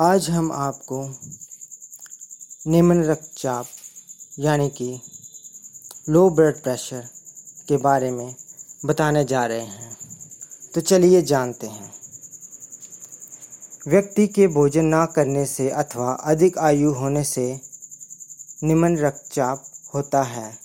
[0.00, 0.98] आज हम आपको
[2.66, 3.66] निम्न रक्तचाप
[4.38, 5.00] यानी कि
[6.08, 7.08] लो ब्लड प्रेशर
[7.68, 8.34] के बारे में
[8.84, 9.96] बताने जा रहे हैं।
[10.74, 11.92] तो चलिए जानते हैं।
[13.88, 17.60] व्यक्ति के भोजन ना करने से अथवा अधिक आयु होने से
[18.64, 19.64] निम्न रक्तचाप
[19.94, 20.58] होता है,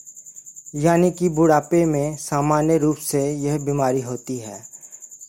[0.76, 4.64] यानी कि बुढ़ापे में सामान्य रूप से यह बीमारी होती है।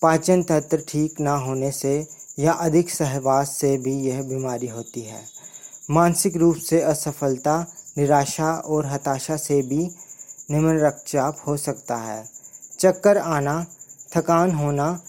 [0.02, 5.24] पाचन तंत्र ठीक ना होने से या अधिक सहवास से भी यह बीमारी होती है।
[5.90, 7.66] मानसिक रूप से असफलता,
[7.98, 9.90] निराशा और हताशा से भी
[10.50, 12.28] निम्न रक्तचाप हो सकता है।
[12.78, 13.66] चक्कर आना,
[14.16, 15.02] थकान होना,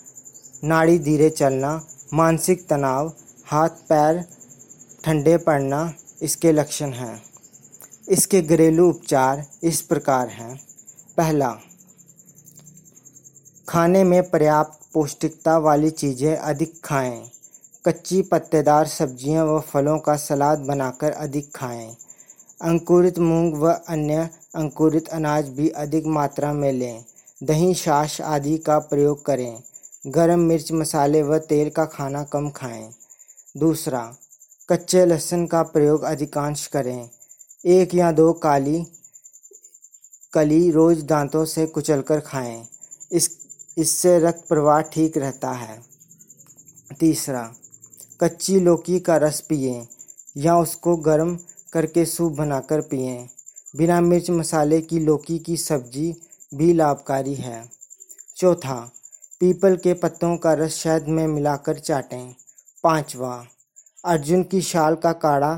[0.63, 3.13] नाड़ी धीरे चलना, मानसिक तनाव,
[3.45, 4.25] हाथ पैर
[5.03, 7.23] ठंडे पड़ना, इसके लक्षण हैं।
[8.09, 10.61] इसके घरेलू उपचार इस प्रकार हैं।
[11.17, 11.57] पहला,
[13.69, 17.19] खाने में पर्याप्त पौष्टिकता वाली चीज़ें अधिक खाएँ।
[17.85, 21.95] कच्ची पत्तेदार सब्ज़ियाँ व फलों का सलाद बनाकर अधिक खाएँ।
[22.61, 27.03] अंकुरित मूंग व अन्य अंकुरित अनाज भी अधिक मात्रा में लें।
[27.43, 29.57] दही छाछ आदि का प्रयोग करें।
[30.07, 32.89] गरम मिर्च, मसाले व तेल का खाना कम खाएँ।
[33.57, 34.15] दूसरा,
[34.69, 37.09] कच्चे लहसुन का प्रयोग अधिकांश करें।
[37.65, 38.85] एक या दो काली
[40.33, 42.63] कली रोज दांतों से कुचलकर खाएँ।
[43.11, 43.27] इस
[43.77, 45.79] इससे रक्त प्रवाह ठीक रहता है।
[46.99, 47.53] तीसरा,
[48.21, 49.87] कच्ची लौकी का रस पिए
[50.37, 51.37] या उसको गर्म
[51.73, 53.27] करके सूप बनाकर पिए।
[53.75, 56.13] बिना मिर्च मसाले की लौकी की सब्ज़ी
[56.55, 57.69] भी लाभकारी है।
[58.37, 58.91] चौथा,
[59.39, 62.35] पीपल के पत्तों का रस शहद में मिलाकर चाटें।
[62.83, 63.45] पांचवा,
[64.05, 65.53] अर्जुन की शाल का काढ़ा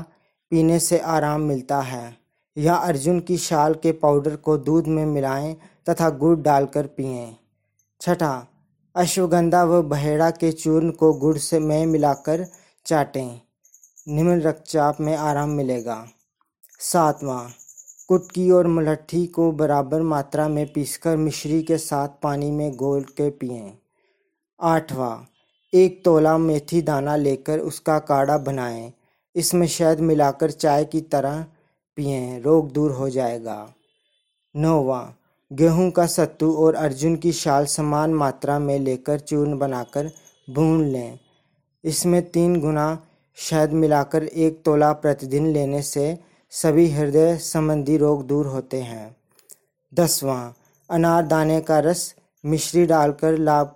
[0.52, 2.16] पीने से आराम मिलता है
[2.56, 5.56] या अर्जुन की शाल के पाउडर को दूध में मिलाएँ
[5.88, 7.39] तथा गुड़ डालकर पिएँ।
[8.00, 8.46] छठा,
[8.96, 12.46] अश्वगंधा व बहेड़ा के चूर्ण को गुड़ से में मिलाकर
[12.86, 13.40] चाटें।
[14.08, 16.08] निम्न रक्तचाप में आराम मिलेगा।
[16.80, 17.48] सातवां,
[18.08, 23.30] कुटकी और मलट्ठी को बराबर मात्रा में पीसकर मिश्री के साथ पानी में घोल के
[23.30, 23.78] पिएँ।
[24.60, 25.24] आठवां,
[25.74, 28.92] एक तोला मेथी दाना लेकर उसका काढ़ा बनाएँ।
[29.36, 31.46] इसमें शहद मिलाकर चाय की तरह
[31.96, 33.74] पिएँ, रोग दूर हो जाएगा।
[34.56, 35.19] नौवां
[35.52, 40.10] गेहूँ का सत्तू और अर्जुन की शाल समान मात्रा में लेकर चूर्ण बनाकर
[40.50, 41.18] भून लें।
[41.84, 42.98] इसमें तीन गुना
[43.36, 46.18] शहद मिलाकर एक तोला प्रतिदिन लेने से
[46.50, 49.16] सभी हृदय संबंधी रोग दूर होते हैं।
[49.94, 50.50] दसवां,
[50.90, 53.74] अनार दाने का रस मिश्री डालकर लाभ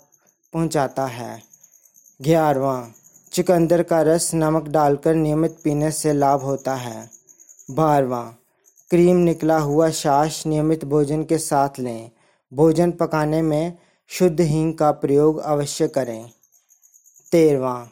[0.53, 1.43] पहुंचाता है।
[2.21, 2.89] ग्यारहवा,
[3.33, 7.11] चुकंदर का रस नमक डालकर नियमित पीने से लाभ होता है।
[7.71, 8.25] बारहवां
[8.91, 12.11] क्रीम निकला हुआ छाछ नियमित भोजन के साथ लें।
[12.53, 16.31] भोजन पकाने में शुद्ध हींग का प्रयोग अवश्य करें।
[17.33, 17.89] तेरवा,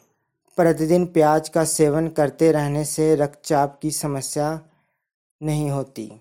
[0.57, 4.61] प्रतिदिन प्याज का सेवन करते रहने से रक्तचाप की समस्या
[5.43, 6.11] नहीं होती।